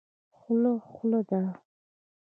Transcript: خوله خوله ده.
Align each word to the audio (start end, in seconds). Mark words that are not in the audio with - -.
خوله 0.37 0.71
خوله 0.91 1.19
ده. 1.29 1.41